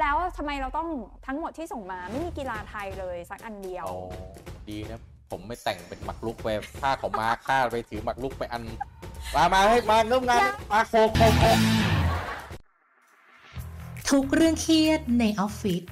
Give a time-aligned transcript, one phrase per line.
[0.00, 0.88] แล้วทำไมเราต้อง
[1.26, 3.96] ทั้งหมดที่ส่งมาไม่มีกีฬาไทยเลยสักอันเดียวโอ้
[4.70, 6.48] ดีนะ ผมไม่แต่งเป็นหมักลุกไป
[6.80, 8.62] ผ้าของมาค่าไปถือหมักลุกไปอัน
[9.34, 10.40] มามาให้มาเริ่มงาน
[10.72, 11.42] มาโคโคโค
[14.10, 15.82] ทุกเรื่องเครียดในออฟฟิศ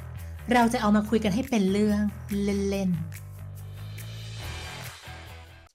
[0.52, 2.02] เราจะเอามาคุยกันให้เป็นเรื่อง
[2.68, 2.90] เล่น
[3.29, 3.29] ส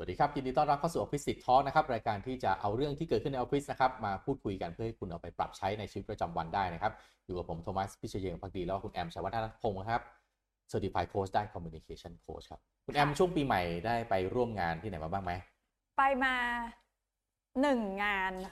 [0.06, 6.94] วัสดีครับ ยินดีต้อนรับเข้าสู่ออฟฟิศสิทธิ์ทอนะครับ รายการที่จะเอาเรื่องที่เกิดขึ้นในออฟฟิศนะครับ มาพูดคุยกันเพื่อให้คุณเอาไปปรับใช้ในชีวิตประจำวันได้นะครับ
[7.26, 10.02] อยู่กับผมโทมัสพิเชยเยงพักดีแล้วก็คุณแอมชวัฒนพงศ์นะครับ
[10.72, 15.32] Certified Coach ด้าน Communication Coach ครับ คุณแอมช่วงปีใหม่ได้ไปร่วมงานที่ไหนมาบ้างไหม
[15.98, 16.36] ไปมา
[17.62, 18.48] หนึ่งงานอ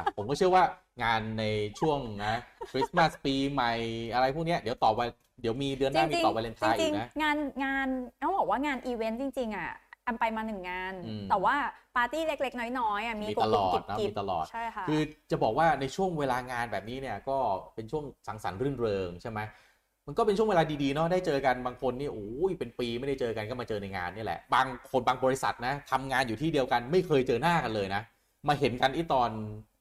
[0.00, 0.64] ะผมก็เชื่อว่า
[1.04, 1.44] งานใน
[1.80, 2.34] ช่วงนะ
[2.70, 3.72] คริสต์มาสปีใหม่
[4.14, 5.00] อะไรพวกเนี้ยเดี๋ยวต่อไป
[5.40, 7.88] เดี๋ยวมีเดือนหน้ามีต่อวาเลนไทน์จอีริงกนะๆงานงาน
[8.22, 9.70] ต้องบอกว่างานอีเวนต์จริงๆอะ
[10.06, 11.56] อันไปมาหนึ่งงานอืมแต่ว่า
[11.96, 17.36] ปาร์ตี้เล็ก ๆ น้อยๆอะมีมีกตลอดกิบนะกิบมีตลอดใช่ค่ะคือจะบอกว่าในช่วงเวลางานแบบนี้เนี่ยก็
[17.74, 19.40] เป็นช่วงสังสรรค์รื่นเริงใช่ไหม
[20.06, 28.02] มันก็เป็นช่วงเวลาดีๆเนาะได้เจอกันบางคนนี่โอ้ยเป็นปีไม่ได้เจอกันก็มาเจอในงานนี่แหละ บางคนบางบริษัทนะทำงานอยู่ที่เดียวกันไม่เคยเจอหน้ากันเลยนะ
[28.48, 29.30] มาเห็นกันที่ตอน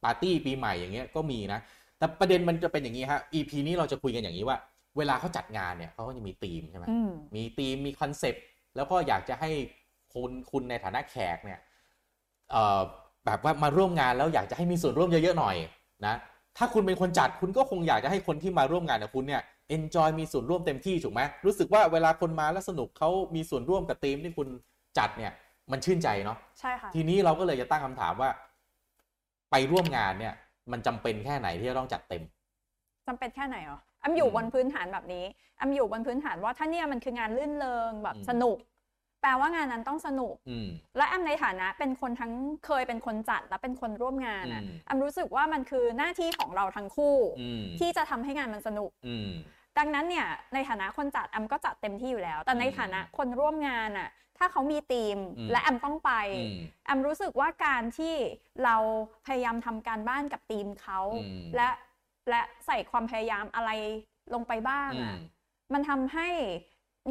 [0.04, 1.60] ปาร์ตี้ปีใหม่อย่างเงี้ยก็มีนะ
[1.98, 4.58] แต่ประเด็นมันจะเป็นอย่างนี้ฮะ EP นี้เราจะคุยกันอย่างนี้ว่า
[4.98, 8.44] เวลาเขาจัดงานเนี่ยเขาก็จะมีธีมใช่ไหมอืมมีธีมมีคอนเซปต์
[8.76, 9.52] แล้วก็อยากจะให้
[10.14, 11.60] คุณคุณในฐานะแขกเนี่ย
[12.52, 12.82] เอ่อ
[13.26, 15.56] แบบว่ามาร่วมงานแล้วอยากจะให้มีส่วนร่วมเยอะๆหน่อย
[16.06, 16.16] นะ
[16.58, 19.42] ถ้าคุณเป็นคนจัดคุณก็คงอยากจะให้คนที่มาร่วมงานกับคุณเนี่ย
[19.76, 24.48] enjoy มีส่วนร่วมเต็มที่ถูกไหมรู้สึกว่าเวลาคนมาแล้วสนุกเขามีส่วนร่วมกับธีมที่คุณ
[24.98, 25.32] จัดเนี่ย
[25.72, 28.30] มันชื่นใจเนาะใช่ค่ะทีนี้เราก็เลยจะตั้งคำถามว่า
[29.52, 30.34] ไปร่วมงานเนี่ย
[30.72, 32.24] มันจำเป็นแค่ไหนที่จะต้องจัดเต็ม
[33.08, 35.26] จำเป็นแค่ไหนอ๋ออัมอยู่อืมบนพื้นฐานแบบนี้
[35.60, 38.58] อัมอยู่บนพื้นฐานว่าถ้าเนี่ยมันคืองานลื่นเริงแบบอืมสนุก
[39.24, 42.34] แปลว่างานนั้นต้องสนุกอืมและแอมในฐานะเป็นคนทั้ง
[42.66, 49.30] เคยเป็นคนจัดและเป็นคนร่วมงานอะอืมแอมรู้สึกว่ามันคือหน้าที่ของเราทั้งคู่อืมที่จะทำให้งานมันสนุกอืม
[49.78, 58.16] ดังนั้นเนี่ยในฐานะคนจัดแอมก็จัดเต็มที่อยู่แล้ว แต่ในอืมฐานะคนร่วมงานอะถ้าเขามีธีมอืมและแอมต้องไปอืมแอมรู้สึกว่าการที่
[58.64, 58.76] เรา
[59.26, 61.70] พยายามทำการบ้านกับทีมเขาอืมและ
[62.30, 63.72] และใส่ความพยายามอะไร
[64.34, 65.20] ลงไปบ้างอือะม
[65.74, 66.30] มันทำให้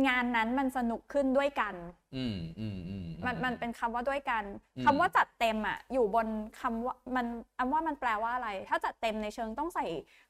[0.07, 1.75] งานนั้นมันสนุกขึ้นด้วยกัน
[2.17, 4.45] อืมอืมอืมมันมันเป็นคำว่าด้วยกัน
[4.77, 6.27] อืมคำว่าจัดเต็มอะ อยู่บน
[6.61, 7.27] คำว่ามัน
[7.57, 9.87] แอมว่ามันแปลว่าอะไร ถ้าจัดเต็มในเชิงต้องใส่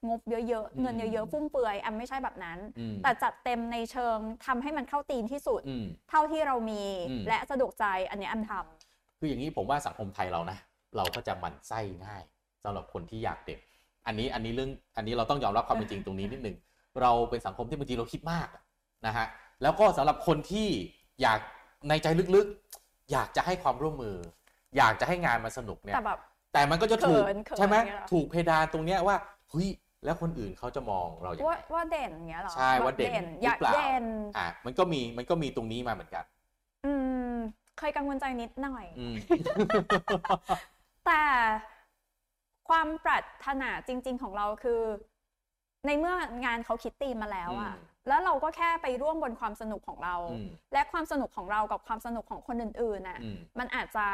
[0.08, 10.58] งบเยอะๆเงินเยอะๆฟุ่มเฟือยแอมไม่ใช่แบบนั้นอืมแต่จัดเต็มในเชิงทำให้มันเข้าธีมที่สุดอืมเท่าที่เรามีอืมและสะดวกใจอันนี้แอมทำคืออย่างนี้ผมว่าสังคมไทยเรานะ
[10.96, 12.22] เราก็จะหมั่นไส้ง่าย
[12.64, 13.58] สำหรับคนที่อยากเด็ก
[14.06, 16.56] อันนี้อันนี้เรื่องอันนี้เราต้องยอมรับความเป็นจริงตรงนี้นิดนึง
[17.00, 18.48] เราเป็นสังคมที่บางทีเราคิดมาก
[19.06, 19.26] นะฮะ
[19.62, 20.68] แล้วก็สำหรับคนที่
[21.22, 21.38] อยาก
[21.88, 22.06] ในใจ
[22.36, 24.16] ลึกๆ อยากจะให้ความร่วมมือ
[24.76, 26.18] อยากจะให้งานมันสนุกเนี่ยแต่แบบ
[26.52, 29.16] แต่มันก็จะถูกเขินเขินใช่ไหมอย่างเงี้ยเหรอถูกเพดานตรงเนี้ยว่า
[29.50, 29.68] เฮ้ย
[30.04, 34.04] แล้วคนอื่นเขาจะมองเราอย่างว่าไรว่าเด่นอย่างเงี้ยเหรอใช่ว่าเด่นอยากหรือเปล่าเด่น
[34.36, 36.24] อะมันก็มีมันก็มีตรงนี้มาเหมือนกัน
[36.84, 36.92] อื
[37.32, 37.34] ม
[37.78, 39.14] เคยกังวลใจนิดหน่อยอืม
[41.06, 41.22] แต่
[42.68, 44.80] ความปรารถนาจริง ๆ ของเราคือ
[45.86, 54.06] ในเมื่องานเขาคิดตีมมาแล้วอะอืม แล้วเราก็แค่ไปร่วมบนความสนุกของเราอืมและความสนุกของเรากับความสนุกของคนอื่นๆน่ะอืมมันอาจจะ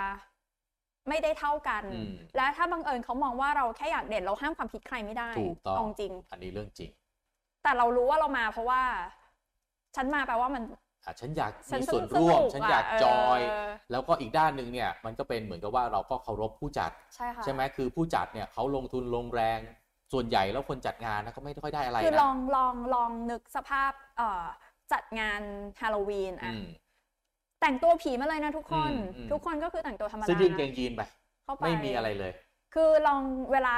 [1.09, 6.91] ไม่ได้เท่ากันอืมและถ้าบังเอิญเขามองว่าเราแค่อยากเด่นเราห้ามความคิดใครไม่ได้ถูกต้องเอาจริง อันนี้เรื่องจริง
[7.63, 8.83] แต่เรารู้ว่าเรามาเพราะว่า
[9.97, 10.63] ฉันมาแปลว่ามัน
[11.05, 13.41] อะฉันอยากฉันมีสส่วนนุกร่วมสนุกฉันอะอยากเออจอย
[13.91, 19.61] แล้วก็อีกด้านหนึ่งเนี่ย มันก็เป็นเหมือนกับว่าเราก็เคารพผู้จัด ใช่ค่ะใช่ไหมคือผู้จัดเนี่ยเขาลงทุนลงแรง
[20.13, 24.45] ส่วนใหญ่แล้วคนจัดงานนะก็ไม่ค่อยได้อะไรคือนะลองลองลองนึกสภาพเอ่อ
[24.93, 25.43] จัดงาน
[25.81, 26.65] ฮาโลวีนอือะม
[27.61, 31.03] แต่งตัวผีมาเลยนะทุกคน อืมอืม ทุกคนก็คือแต่งตัวธรรมดาเสื้อยืดเกนะงยีนไป
[31.45, 32.33] เข้าไป ไม่มีอะไรเลย
[32.75, 33.77] คือลองเวลา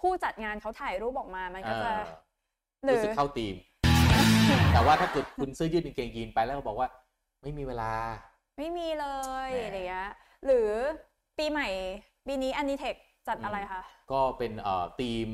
[0.00, 1.90] ผู้จัดงานเขาถ่ายรูปออกมา มันก็จะ
[2.84, 3.54] เออหรืรู้อสึกเข้าทีม
[4.72, 6.88] แต่ว่าถ้าเกิดคุณเสื้อยืดกางเกงยีนไปแล้วก็บอกว่า
[7.42, 7.92] ไม่มีเวลา
[8.58, 9.06] ไม่มีเล
[9.48, 10.10] ยแหม อะไรเงี้ย
[10.46, 10.70] หรือ
[11.38, 11.68] ปีใหม่
[12.26, 12.96] ปีนี้อันนิเทค
[13.28, 15.26] จัดอืมอะไรคะ ก็เป็นเอ่อทีม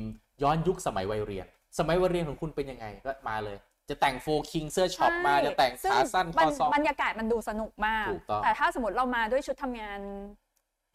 [0.43, 1.45] ย้อนยุคสมัยวัยเรียน
[1.79, 3.57] สมัยวัยเรียนของคุณเป็นยังไงก็มาเลย
[3.89, 9.99] จะแต่งโฟคิงเสื้อช็อปมาใช่จะแต่งซึ่ขาสั้นบรคอรซองบรรยากาศมันดูสนุกมากถูกต้องแต่ถ้าสมมติเรามาด้วยชุดทำงาน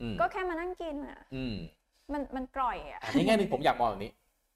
[0.01, 1.55] อืมก็แค่มานั่งกินอะอืม
[2.13, 4.13] มันมันกร่อยอะอะในแง่หนึ่งผมอยากมองแบบนี้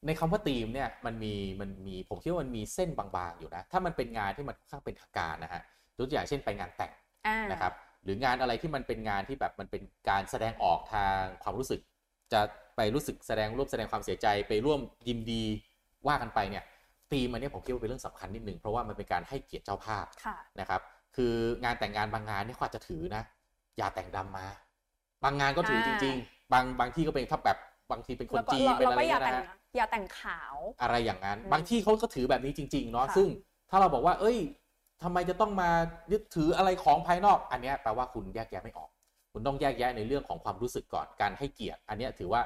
[0.06, 5.62] ในคำว่าทีมเนี่ยมันมีมันมีผมคิดว่ามันมีเส้นบางๆอยู่นะ ถ้ามันเป็นงานที่มันค่อนข้างเป็นทางการนะฮะ
[5.98, 6.92] ยกตัวอย่างเช่นไปงานแต่ง
[7.26, 7.72] อ่านะครับ
[8.04, 11.80] หรืองานอะไรที่มันเป็นงานที่แบบมันเป็นการแสดงออกทางความรู้สึก
[12.32, 12.40] จะ
[12.76, 15.44] ไปรู้สึกแสดงร่วมแสดงความเสียใจไปร่วมยินดี
[16.06, 16.64] ว่ากันไปเนี่ย
[17.12, 20.80] ทีมอันเนี้ยผมคิดว่าเป็นเรื่องสำคัญนิดนึงเพราะว่ามันเป็นการให้เกียรติเจ้าภาพค่ะนะครับ
[21.16, 21.34] คือ
[21.64, 23.22] งานแต่งงานบางงานเนี่ยเขาอาจจะถือนะ
[23.76, 24.46] อย่าแต่งดำมา
[25.24, 27.58] บางงานก็ถือจอ่าริง ๆ บางบางที่ก็เป็นถ้าแบบ
[27.90, 33.28] บางทีเป็นคนแล้วก็จีนเราเป็นเราอะไรก็อย่าเงี้ยแต่งนะฮะอย่าแต่งขาวอะไรอย่างนั้นอืมบางที่เขาก็ถือแบบนี้จริง ๆ เนาะค่ะซึ่ง
[33.70, 34.38] ถ้าเราบอกว่า เอ้ย
[35.02, 35.70] ทำไมจะต้องมา
[36.12, 38.90] ยึดถืออะไรของภายนอก อันเนี้ยแปลว่าคุณแยกแยะไม่ออก
[39.32, 42.42] คุณต้องแยกแยะในเรื่องของความรู้สึกก่อนการให้เกียรติ อันเนี้ยถือว่า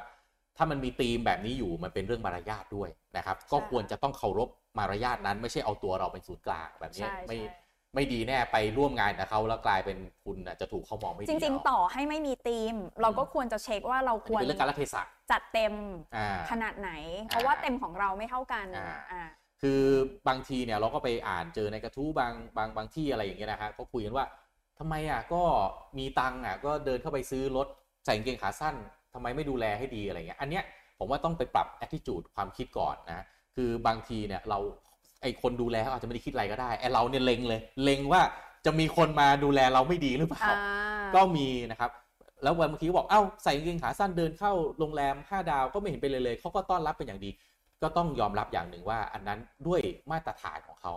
[0.58, 7.54] ถ้ามันมีธีมแบบนี้อยู่มันเป็นเรื่องมารยาทด้วยนะครับ ก็ควรจะต้องเคารพมารยาทนั้น ไม่ใช่เอาตัวเราเป็นศูนย์กลางแบบเนี้ยใช่ไม่ใช่
[7.94, 15.74] ไม่ดีแน่ไปร่วมงานกับเขาแล้วกลายเป็นคุณน่ะจะถูกเขามองไม่ดีจริงเอาๆต่อให้ไม่มีธีม เราก็ควรจะเช็คว่าเราอันควนี้รเป็นเรื่องการละเทศะจัดเต็ม
[16.16, 16.90] อ่าขนาดไหน
[17.26, 19.22] เพราะว่าอ่าเต็มของเราไม่เท่ากันอ่าอ่า
[19.62, 19.82] คือ
[20.28, 24.26] บางทีเนี่ยเราก็ไปอ่านเจอในกระทู้บางบางบางที่อะไรอย่างเงี้ยนะฮะก็คุยกันว่า
[24.78, 25.42] ทำไมอะก็
[25.98, 27.66] มีตังค์อะก็เดินเข้าไปซื้อรถ
[28.04, 28.74] ใส่กางเกงขาสั้น
[29.14, 30.64] ทำไมไม่ดูแลให้ดีอะไรเงี้ยอันเนี้ย
[30.98, 33.24] ผมว่าต้องไปปรับ attitude ความคิดก่อนนะ
[33.56, 34.58] คือบางทีเนี่ยเรา
[35.22, 38.20] ไอคนดูแลเขาอาจจะไม่ได้คิดอะไรก็ได้ไอเราเนี่ยเล็งเลยเล็งว่า
[38.66, 41.90] จะมีคนมาดูแลเราไม่ดีหรือเปล่าอ่าก็มีนะครับ
[42.42, 47.30] แล้วบางทีก็บอกเอ้าใส่กางเกงขาสั้นเดินเข้าโรงแรม 5 ดาวก็ไม่เห็นเป็นเลยเลยเขาก็ต้อนรับเป็นอย่างดี
[47.82, 49.80] ก็ต้องยอมรับอย่างหนึ่งว่า อันนั้นด้วย
[50.10, 50.94] มาตรฐานของเขา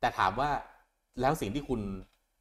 [0.00, 0.50] แต่ถามว่า
[1.20, 1.80] แล้วสิ่งที่คุณ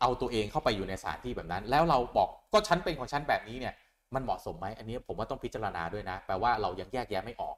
[0.02, 3.74] เอาตัวเองเข้าไปอยู่ในสถานที่แบบนั้น แล้วเราบอกก็ฉันเป็นของฉันแบบนี้เนี่ย
[4.15, 7.56] มันเหมาะสมไหมอันนี้ผมว่าต้องพิจารณาด้วยนะ แปลว่าเรายังแยกแยะไม่ออก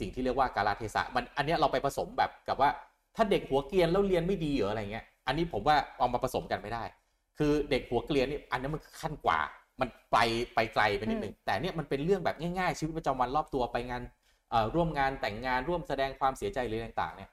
[0.00, 2.70] สิ่งที่เรียกว่าการลเทศะมันอันเนี้ยเราไปผสมแบบกับว่า
[3.16, 6.84] ถ้าเด็กหัวเกรียนแล้วเรียนไม่ดีหรืออะไรเงี้ยอันนี้ผมว่าเอามาผสมกันไม่ได้
[7.38, 9.40] คือเด็กหัวเกรียนนี่อันนี้มันขั้นกว่า
[9.80, 10.18] มันไป
[10.54, 14.02] ไปไกลไปนิดหนึ่งแต่เนี่ยมันเป็นเรื่องแบบง่ายๆ ชีวิตประจำวันรอบตัวไปงาน
[14.50, 17.30] เอ่อร่วมงานแต่งงานร่วมแสดงความเสียใจหรืออะไรต่างๆเนี่ย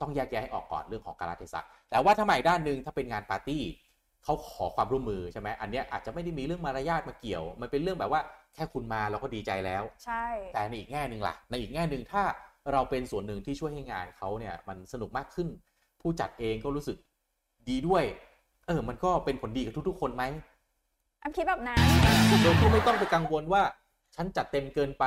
[0.00, 1.60] ต้องแยกแยะให้ออกก่อนเรื่องของการเทศะ
[1.90, 3.62] แต่ว่าถ้าใหม่ด้านหนึ่งถ้าเป็นงานปาร์ตี้
[4.24, 8.20] เขาขอความร่วมมือใช่ไหมอันเนี้ยอาจจะไม่ได้มีเรื่องมารยาทมาเกี่ยว มันเป็นเรื่องแบบว่า
[8.54, 10.24] แค่คุณมาเราก็ดีใจแล้ว ใช่
[10.54, 12.22] แต่ในอีกแง่หนึ่งล่ะ ในอีกแง่หนึ่งถ้า
[12.72, 15.48] เราเป็นส่วนหนึ่งที่ช่วยให้งานเขาเนี่ยมันสนุกมากขึ้น
[16.00, 16.96] ผู้จัดเองก็รู้สึก
[17.68, 18.04] ดีด้วย
[18.66, 20.24] เออ มันก็เป็นผลดีกับทุกๆ คนไหม
[21.22, 21.86] อันคิดแบบนั้น
[22.42, 23.62] โดยที่ไม่ต้องไปกังวลว่า
[24.16, 25.04] ฉันจัดเต็มเกินไป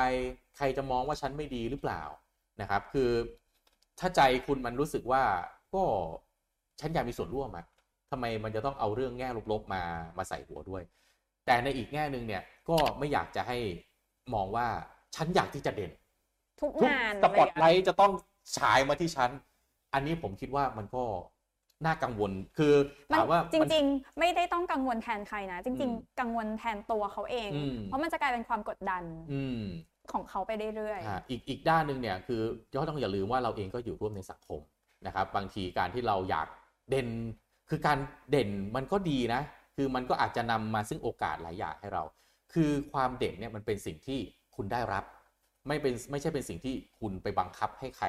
[0.56, 2.02] ใครจะมองว่าฉันไม่ดีหรือเปล่า
[2.60, 3.10] นะครับ คือ
[4.00, 5.22] ถ้าใจคุณมันรู้สึกว่า
[5.74, 5.82] ก็
[6.80, 7.64] ฉันอยากมีส่วนร่วมอะ
[8.10, 9.82] ทำไมมันจะต้องเอาเรื่องแง่ลบๆมา
[10.18, 10.82] มาใส่หัวด้วย
[11.46, 13.58] แต่ในอีกแง่หนึ่งเนี่ยก็ไม่อยากจะให้
[14.34, 14.66] มองว่า
[15.16, 15.92] ฉันอยากที่จะเด่น
[16.60, 18.12] ทุกทุกงานสปอตไลเลยอะท์จะต้อง
[18.58, 19.30] ฉายมาที่ฉัน
[19.94, 21.04] อันนี้ผมคิดว่ามันก็
[21.86, 22.74] น่ากังวลคือ
[23.12, 29.02] มันถามว่าจมันริง ๆ ไม่ได้ต้องกังวลแทนใครนะ จริงอืมๆกังวลแทนตัวเขาเองอืมเพราะมันจะกลายเป็นความกดดัน
[29.32, 29.62] อืม
[30.12, 32.40] ของเขาไปเรื่อยอ่าอีกอีกด้านหนึ่งเนี่ยคือ
[32.80, 34.60] ก็ต้องอย่าลืมว่าเราเองก็อยู่ร่วมในสังคม
[35.06, 36.48] นะครับ บางทีการที่เราอยาก
[36.90, 37.08] เด่น
[37.70, 37.98] คือการ
[38.30, 39.42] เด่นมันก็ดีนะ
[39.76, 42.02] คือมันก็อาจจะนำมาซึ่งโอกาสหลายอย่างให้เรา
[42.52, 44.20] คือความเด่นเนี่ยมันเป็นสิ่งที่
[44.56, 45.04] คุณได้รับ
[45.68, 48.06] ไม่เป็นไม่ใช่เป็นสิ่งที่คุณไปบังคับให้ใคร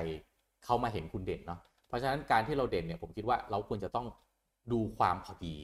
[0.66, 4.08] เข้ามาเห็นคุณเด่นเนาะ เพราะฉะนั้นการที่เราเด่นเนี่ยผมคิดว่าเราควรจะต้อง
[4.72, 5.56] ดูความพอดี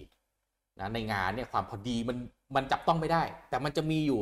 [0.80, 2.18] นะในงานเนี่ยความพอดีมัน
[2.56, 4.22] มันจับต้องไม่ได้ แต่มันจะมีอยู่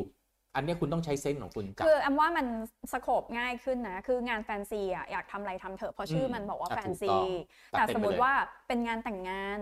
[0.55, 2.47] อันเนี้ยคุณต้องใช้เซนส์ของคุณจับๆคือแอมว่ามัน
[2.93, 7.27] สโคบง่ายขึ้นนะ คืองานแฟนซีอะอยากทำอะไรทำเถอะเพราะชื่ออมมันบอกว่าอะแฟนถูกซีต้อง
[7.71, 8.33] แต่ตัดเต็มสมมไปติเลยว่า
[8.67, 9.59] เป็นงานแต่งงาน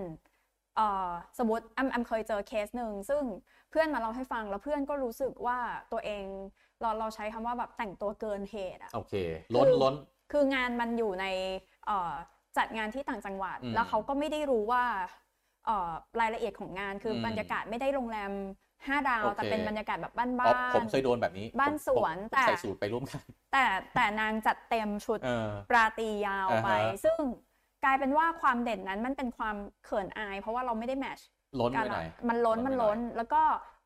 [0.75, 1.09] เอ่อ
[1.39, 3.23] สมมติแอมแอมเคยเจอเคสหนึ่งซึ่ง
[3.69, 5.57] เพื่อนมาเล่าให้ฟังแล้วเพื่อนก็รู้สึกว่า
[5.91, 6.25] ตัวเอง
[6.81, 9.13] เราเราใช้คำว่าแบบแต่งตัวเกินเหตุอะโอเค
[9.55, 9.95] ล้นคือล้น
[10.31, 11.25] คืองานมันอยู่ใน
[11.85, 12.13] เอ่อ
[12.57, 14.83] จัดงานที่ต่างจังหวัดอืมแล้วเขาก็ไม่ได้รู้ว่า
[15.65, 18.31] เอ่อรายละเอียดของงานคืออมบรรยากาศไม่ได้โรงแรม
[18.87, 23.23] ห้าดาวโอเคแต่เป็นบรรยากาศแบบบ้านอ๋อๆผมเคยโดนแบบนี้ บ้านผมสวนผมแต่ใส่สูตรไปร่วมกัน
[23.53, 27.17] แต่แต่นางจัดเต็มชุดเออปราตรียาวไปอ่าฮะซึ่ง
[27.83, 31.27] กลายเป็นว่าความเด่นนั้นมันเป็นความเขินอาย เพราะว่าเราไม่ได้แมทช์
[31.59, 33.41] ล้นกัไปหน่อยมันล้นล้นไปมันหน่อยล้น แล้วก็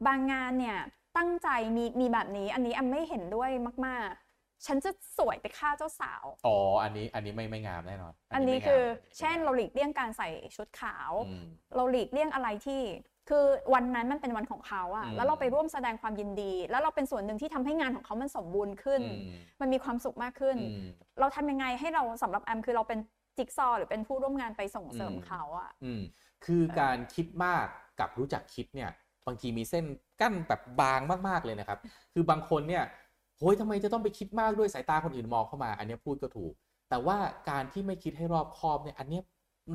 [0.07, 0.77] บางงานเนี่ย
[1.17, 3.49] ตั้งใจมีมีแบบนี้ อันนี้แอมไม่เห็นด้วย
[3.85, 12.81] มาก ๆ ฉันจะสวยไปฆ่าเจ้าสาว อ๋อ อันนี้อันนี้ไม่ไม่งามแน่นอน อันนี้ไม่งามคือไม่งามเช่นเราหลีกเลี่ยงการใส่ชุดขาวอืมเราหลีกเลี่ยงอะไรที่
[13.29, 19.19] คือวันนั้นมันเป็นวันของเขาอะอืมแล้วเราไปร่วมแสดงความยินดี แล้วเราเป็นส่วนหนึ่งที่ทำให้งานของเขามันสมบูรณ์ขึ้นอืม
[19.61, 20.89] มันมีความสุขมากขึ้นอืม
[21.19, 22.99] เราทำยังไงให้เราสำหรับแอมคือเราเป็น
[23.37, 26.01] จิ๊กซอว์หรือเป็นผู้ร่วมงานไปส่งเสริมอืมเขาอะอืม
[26.45, 27.65] คือการคิดมาก
[27.99, 28.89] กับรู้จักคิดเนี่ย
[29.25, 29.85] บางทีมีเส้น
[30.21, 31.79] กั้นแบบบางมากๆเลยนะครับ
[32.13, 32.83] คือบางคนเนี่ย
[33.37, 36.53] โฮ้ยทำไมจะต้องไปคิดมากด้วยสายตาคนอื่นมองเข้ามา อันเนี้ยพูดก็ถูก
[36.89, 37.17] แต่ว่า
[37.49, 39.23] การที่ไม่คิดให้รอบคอบเนี่ย อันเนี้ย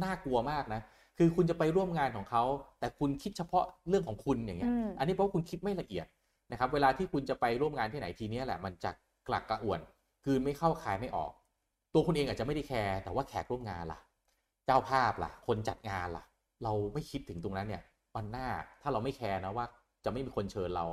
[0.05, 0.81] น่ากลัวมากนะ
[1.23, 2.45] คือคุณจะไปร่วมงานของเขา
[2.81, 6.07] แต่คุณคิดเฉพาะเรื่องของคุณอย่างเงี้ยอืมอันนี้เพราะว่าคุณคิดไม่ละเอียด
[6.53, 8.91] นะครับ เวลาที่คุณจะไปร่วมงานที่ไหนทีเนี้ยแหละมันจะ
[9.29, 9.81] กระอักกระอ่วน
[10.25, 11.33] กลืนไม่เข้าคายไม่ออก
[11.95, 14.01] ตัวคุณเองอาจจะไม่ได้แคร์แต่ว่าแขกร่วมงานล่ะ
[14.67, 16.25] เจ้าภาพล่ะ คนจัดงานล่ะ
[16.65, 17.83] เราไม่คิดถึงตรงนั้นเนี่ย
[18.17, 18.47] วันหน้า
[18.83, 19.67] ถ้าเราไม่แคร์นะว่า
[20.05, 20.87] จะไม่มีคนเชิญเรา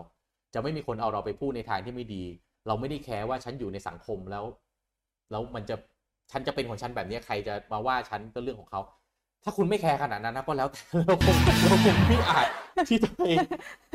[0.54, 2.24] จะไม่มีคนเอาเราไปพูดในทางที่ไม่ดี
[2.68, 4.44] เราไม่ได้แคร์ว่าฉันอยู่ในสังคมแล้ว
[5.32, 5.76] แล้วมันจะ
[6.32, 8.82] ฉันจะเป็นของฉันแบบนี้ใครจะมาว่าฉันก็เรื่องของเขา
[9.48, 12.48] ถ้าคุณไม่แคร์ขนาดนั้นนะก็แล้วแต่เราคงเราคงไม่อาจ
[12.90, 13.22] ที่จะไป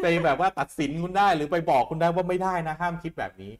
[0.03, 3.53] ไปแบบว่าตัดสินคุณได้หรือไปบอกคุณได้ว่าไม่ได้นะห้ามคิดแบบนี้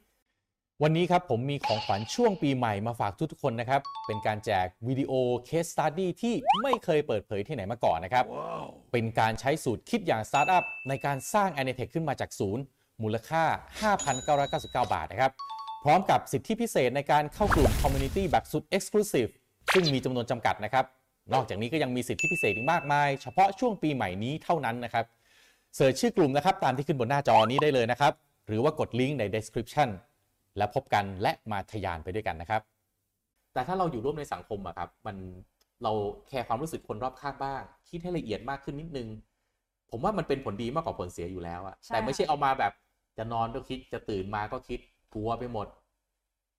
[0.83, 5.11] วันนี้ครับผมมีของขวัญช่วงปีใหม่มาฝากทุกๆคนนะครับ เป็นการแจกวิดีโอ
[5.45, 6.33] case study ที่
[6.63, 8.25] ไม่เคยเปิดเผยที่ไหนมาก่อนนะครับ
[8.91, 12.63] เป็นการใช้สูตรคิดอย่างสตาร์ทอัพในการสร้าง a n i t e c h ขึ้นมาจากศูนย์
[13.03, 13.43] มูลค่า
[13.93, 15.31] 5,999 บาทนะครับ
[15.83, 19.31] พร้อมกับสิทธิพิเศษในการเข้ากลุ่ม Community แบบสุด Exclusive
[19.73, 20.85] ซึ่งมีจำนวนจำกัดนะครับ
[21.33, 25.05] นอกจากนี้ก็ยังมีสิทธิพิเศษอีกมากมาย เฉพาะช่วงปีใหม่นี้เท่านั้นนะครับ
[25.75, 28.13] เสิร์ชชื่อกลุ่มนะครับตามที่ขึ้นบนหน้าจอนี้ได้เลยนะครับ
[28.47, 29.89] หรือว่ากดลิงก์ใน description
[30.57, 32.61] และพบกันและมาทะยานไปด้วยกันนะครับ
[33.53, 35.15] แต่ถ้าเราอยู่ร่วมในสังคมอะครับมัน
[35.83, 35.91] เรา
[36.27, 39.07] แคร์ความรู้สึกคนรอบข้างบ้าง คิดให้ละเอียดมากขึ้นนิดนึง
[39.91, 42.73] ผมว่ามันเป็นผลดีมากกว่าผลเสียอยู่แล้วอะใช่แต่ไม่ใช่เอามาแบบ
[43.17, 44.79] จะนอนก็คิดจะตื่นมาก็คิด
[45.13, 45.67] กลัวไปหมด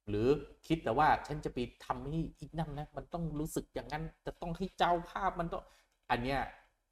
[0.08, 0.26] หรือ
[0.66, 5.62] คิดแต่ว่าฉันจะไปทำให้อีกนั่นนะ มันต้องรู้สึกอย่างนั้นจะต้องให้เจ้าภาพมันต้อง
[6.10, 6.40] อันเนี้ย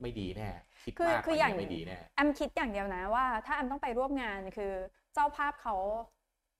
[0.02, 0.48] ไม่ดีแน่
[0.84, 4.72] คิดคือมากคืออย่างนนี้ไม่ดีแน่แอมคิดอย่างเดียวนะว่า ถ้าแอมต้องไปร่วมงานคือ
[5.14, 5.76] เจ้าภาพเขา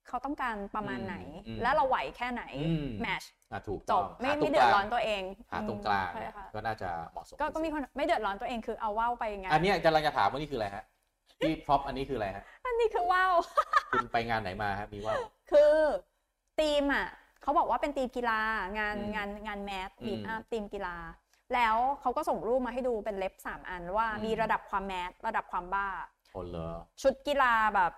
[0.09, 1.17] เขาต้องการประมาณไหน
[1.47, 10.85] อืมแล้วเราไหวแค่ไหนอืมแมชอะถูกจต้อบงไม่หาไม่ตงเดือดกลางร้อนตัวเองหาตรงกลางใช่เนี่ยค่ะก็น่าจะเหมาะสมก็ก็มีที่สุดคนไม่เดือดร้อนตัวเองคือเอาว่าวไปงานอันเนี้ยกำลังจะถามว่านี่คืออะไรฮะ
[11.39, 13.33] ที่ prop อันนี้คืออะไรฮะอันนี้คือว่าว
[13.93, 15.75] คุณไปงานไหนมาฮะมีว่าวคือ
[16.63, 17.07] ทีมอะ
[17.43, 18.41] เขาบอกว่าเป็นธีมกีฬา
[18.79, 20.97] งานอืมงานงาน mass อืม meet up ธีมกีฬา
[21.55, 25.89] แล้วเขาก็ส่งรูปมาให้ดูเป็น ref สามอันว่าอืมมีระดับความ mass ระดับความบ้า
[26.33, 26.71] คนเหรอ
[27.03, 27.93] ชุดกีฬาแบบ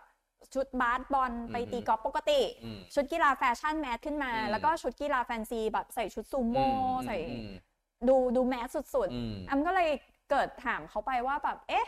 [0.55, 7.51] ชุดบาสบอลไปอืมตีกอล์ฟปกติอืมชุดกีฬาแฟชั่น mass ขึ้นมาอืมแล้วก็ชุดกีฬาแฟนซีแบบใส่ชุดซูโม่อืมใส่อืม
[8.09, 9.91] ดูดู massสุดอืมๆแอมก็เลย
[10.31, 11.87] เกิดถามเขาไปว่าแบบเอ๊ะ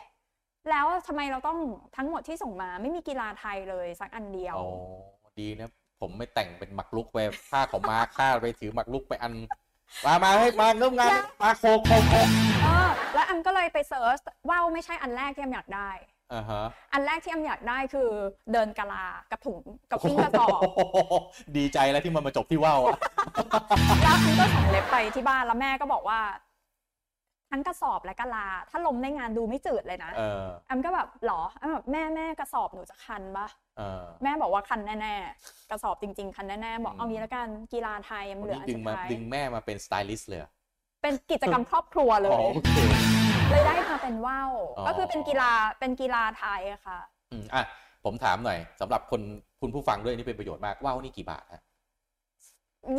[0.71, 1.59] แล้วทำไมเราต้อง
[1.97, 4.69] ทั้งหมดที่ส่งมาไม่มีกีฬาไทยเลยสักอันเดียว อ๋อ
[5.41, 5.69] ดีนะ
[6.01, 7.19] ผมไม่แต่งเป็นหมักลุกไป
[7.51, 9.33] ผ้าของมาฆ่าไปถือหมักลุกไปอัน
[10.05, 11.11] มามาให้มาเริ่มงาน
[11.43, 12.29] มาโคกโคกโคก
[12.63, 14.19] เออแล้วแอมก็เลยไปเซิร์ช
[14.51, 15.91] ว่าวไม่ใช่อันแรกที่แอมอยากได้
[16.33, 18.09] อ่าฮะอันแรกที่แอมอยากได้คือ
[18.53, 20.61] เดินกะลากับถุงกับปิ้งกระสอบ
[21.57, 22.99] ดีใจแล้วที่มันมาจบที่ว่าวอะ
[24.03, 26.21] แล้วแอมก็ส่งเล็บไปที่บ้านแล้วแม่ก็บอกว่า
[27.51, 33.47] ทั้งกระสอบและกะลา ถ้าลมในงานดูไม่จืดเลยนะเออแอมก็แบบหรอแอมแบบแม่แม่กระสอบหนูจะคันปะ
[33.79, 40.51] เออแม่บอกว่าคันแน่ๆกระสอบจริง ๆ คันแน่ๆบอกอืมเอางี้ละกันกีฬาไทยยังวันเหลือนี้อันดึงสุดมาท้ายดึงแม่มาเป็นสไตลิสต์เลยเหรอ
[41.03, 42.77] เป็นกิจกรรมครอบครัวเลอ๋อย โอเค
[43.51, 46.99] เลยได้มาเป็นว่าวอ๋อ ก็คือเป็นกีฬาเป็นกีฬาไทยอะค่ะ
[47.33, 47.63] อืมอะ
[48.05, 49.21] ผมถามหน่อยสำหรับคน
[49.61, 51.63] คุณผู้ฟังด้วยนี่เป็นประโยชน์มากว่าวนี่กี่บาทฮะ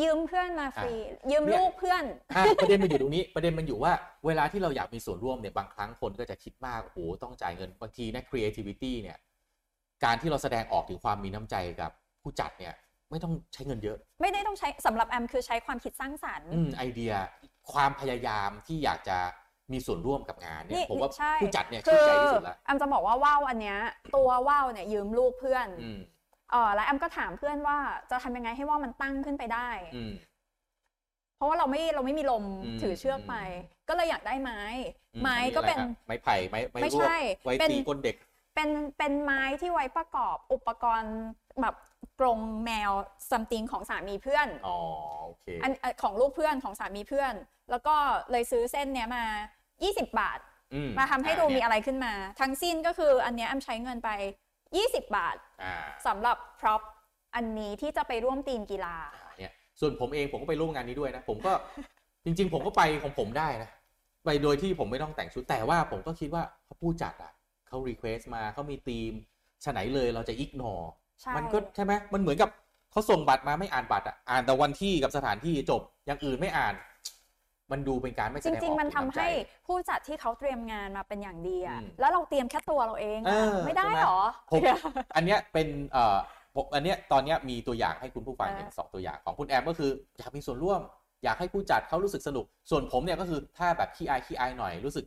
[0.02, 2.04] ยืมเพื่อนมาฟรีอะยืมเนี่ยลูกเพื่อน
[2.36, 3.94] อะประเด็นมันอยู่ตรงนี้ประเด็นมันอยู่ว่า
[4.26, 9.18] เวลาที่เราอยากมีส่วนร่วมเนี่ยบางครั้งคนก็จะคิดมากโอ้โหต้องจ่ายเงินบางทีนะ creativity เนี่ย
[10.04, 11.92] การที่เราแสดงออกถึงความมีน้ำใจกับ
[12.22, 12.74] ผู้จัดเนี่ย
[13.10, 17.14] ไม่ต้องใช้เงินเยอะ ไม่ได้ต้องใช้สำหรับแอมคือใช้ความคิดสร้างสรรค์อืมไอเดีย
[17.72, 19.18] ความพยายามที่อยากจะ
[19.74, 23.78] มีส่วนร่วมกับงานเนี่ยนี่ผมว่าใช่ผู้จัดเนี่ยคืชื่นอใจที่สุดละแอมจะบอกว่าว่าวอันเนี้ย
[24.16, 26.00] ตัวว่าวเนี่ยยืมลูกเพื่อนอืม
[26.52, 27.78] เออแล้วแอมก็ถามเพื่อนว่า
[28.12, 30.14] จะทำยังไงให้ว่าวมันตั้งขึ้นไปได้อืม
[31.38, 33.36] เพราะว่าเราไม่เราไม่มีลมอืมถือเชือกไป
[33.90, 34.60] ก็เลยอยากได้ไม้
[35.16, 38.16] อืไม้อัก็เป็นอะไรฮะไม้ไผ่ไม้ไม้ไม่รวกใช่ไว้เป็นตีก้นเด็ก
[38.56, 41.16] เป็นเป็นไม้ที่ไว้ประกอบอุปกรณ์
[41.62, 41.76] แบบ
[42.20, 42.92] กรงแมว
[43.30, 44.78] ซัมติงของสามีเพื่อนอ๋อ
[45.26, 47.34] โอเคอันเอ่อของลูกเพื่อนของสามีเพื่อน
[47.72, 47.96] แล้วก็
[48.32, 49.24] เลยซื้อเส้นเนี้ยมา
[49.72, 50.40] 20 บาท
[50.74, 54.10] อืมาทำให้ดูอะมีเนี่ยอะไรขึ้นมา ทั้งสิ้นก็คืออันเนี้ยแอมใช้เงินไป
[54.76, 55.74] 20 บาทอ่า
[56.08, 56.82] สำหรับ prop
[57.36, 58.96] อันนี้ที่จะไปร่วมธีมกีฬา
[59.40, 61.52] เนี่ยส่วนผมเองผมก็ไปร่วมงานนี้ด้วยนะ ผมก็
[62.26, 63.70] จริง ๆ ผมก็ไปของผมได้นะ
[64.26, 67.32] ไปโดยที่ผมไม่ต้องแต่งชุดแต่ว่าผมก็คิดว่าเขาผู้จัดอะ
[67.68, 69.14] เขา request มาเขามีธีม
[69.64, 70.74] ฉะไหนเลยเราจะ ignore
[71.22, 72.50] ใช่ มันก็ใช่ไหมมันเหมือนกับ
[72.92, 76.74] เขาส่งบัตรมาไม่อ่านบัตรอะอ่านแต่วันที่กับสถานที่จบอย่างอื่นไม่อ่าน
[77.72, 79.30] มันดูเป็นการไม่แสจดงออกริง ๆ มันถึทำน้ำใจให้
[79.68, 84.22] ผู้จัดที่เขาเตรียมงานมาเป็นอย่างดีอะอืมแล้วเราเตรียมแค่ตัวเราเองเออะอไม่ได้ใช่ไหมหรอ
[84.52, 84.62] ผม
[85.16, 86.18] อันเนี้ยเป็นเอ่อ
[86.56, 90.82] ผมอันเนี้ยตอนเนี้ยมีตัวอย่างให้คุณผู้ฟังอ่าเห็นสองตัวอย่างของคุณแอมก็คืออยากมีส่วนร่วม
[91.24, 95.06] อยากให้ผู้จัดเขารู้สึกสนุก ส่วนผมเนี่ยก็คือถ้าแบบขี้อายขี้อายหน่อยรู้สึก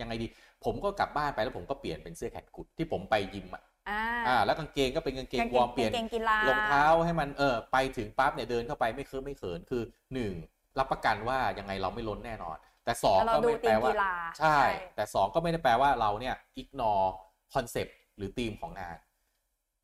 [0.00, 0.26] ยังไงดี
[0.64, 9.82] ผมก็กลับบ้านไปแล้วผมก็เปลี่ยนเป็นเสื้อแขนกุดที่ผมไปยิมอะอ่าอ่าแล้วกางเกงก็เป็นกางเกงวอร์มเปลี่ยนกางเกงกีฬารองเท้าให้มันเออไปถึงปั๊บเนี่ยเดินเข้าไปไม่เคอะไม่เขินคือ
[10.14, 10.32] หนึ่ง
[10.78, 14.58] รับประกันว่ายังไงเราไม่ล้นแน่นอน แต่สองเราก็ดูไม่ได้ทีแปลมว่ากีฬาใช่
[14.94, 16.92] แต่สองก็ไม่ได้แปลว่าเราเนี่ยอิกนอ
[17.54, 18.96] คอนเซปต์หรือธีมของงาน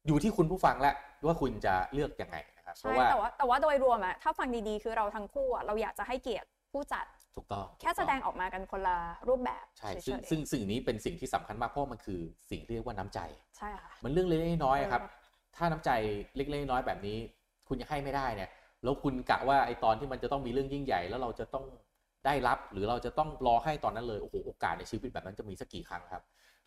[0.06, 0.94] อยู่ที่คุณผู้ฟังแล้ว
[1.26, 8.96] ว่าคุณจะเลือกยังไงนะครับเพใช่ราะว่าแต่ว่าแต่ว่าโดยรวมอะถ้าฟังดีๆ คือเราทั้งคู่อะเราอยากจะให้เกียรติผู้จัดถูกต้องแค่แสดงออกมากันคนละ
[9.28, 13.20] รูปแบบใช่เฉซึ่งยๆซึ่งสิ่งนี้เป็นสิ่งที่สำคัญมากเพราะมันคือสิ่งที่เรียกว่าน้ำใจ
[13.56, 15.08] ใช่ค่ะมันเรื่องเล็กๆน้อยๆอะครับเออ
[15.56, 15.90] ถ้าน้ำใจ
[16.36, 17.16] เล็กๆน้อยๆแบบนี้
[17.68, 18.50] คุณยังให้ไม่ได้เนี่ย
[18.84, 21.64] แล้วคุณกะว่าไอตอนที่มันจะต้องมีเรื่องยิ่งใหญ่ แล้วเราจะต้อง
[22.26, 26.22] ได้รับ หรือเราจะต้องรอให้ตอนนั้นเลยโอ้โหโอกาสในชีวิตแบบนั้นจะมีสักกี่ครั้งครับ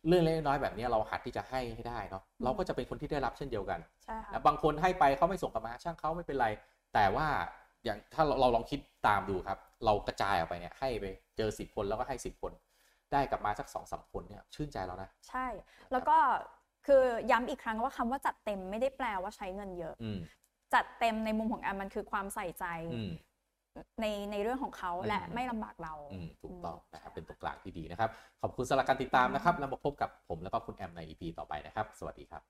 [0.08, 6.48] เรื่องเล็กๆน้อยๆแบบนี้เราหัดที่จะให้ให้ได้เนาะเราก็จะเป็นคนที่ได้รับเช่นเดียวกันใช่ค่ะนะบางคนให้ไปเขาไม่ส่งกลับมาช่างเขาไม่เป็นไร
[6.94, 7.28] แต่ว่า
[7.86, 11.06] อย่างถ้าเราเราลองคิดตามดูครับ เรากระจายออกไปเนี่ยให้ไป
[11.38, 12.52] เจอสิบคนแล้วก็ให้สิบคน
[13.14, 15.46] ได้กลับมาสักสองสามคนเนี่ยชื่นใจแล้วนะใช่
[15.92, 16.18] แล้วก็
[16.88, 20.20] คือย้ำอีกครั้งว่าคำว่าจัดเต็มไม่ได้แปลว่าใช้เงินเยอะอืม
[20.74, 23.12] จัดเต็มในมุมของแอมมันคือความใส่ใจอืม
[24.02, 28.10] ในในเรื่องของเขาอืมและไม่ลำบากเราอืมถูกต้องนะครับใช่เป็นตัวกลางที่ดีนะครับ
[28.42, 32.42] ขอบคุณสำหรับการติดตามนะครับ แล้วมาพบกับผมแล้วก็คุณแอมใน EP ต่อไปนะครับ สวัสดีครับ